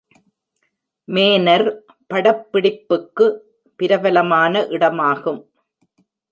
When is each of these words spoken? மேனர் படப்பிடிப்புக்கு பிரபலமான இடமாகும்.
மேனர் 1.07 1.65
படப்பிடிப்புக்கு 2.09 3.27
பிரபலமான 3.79 4.63
இடமாகும். 4.69 5.41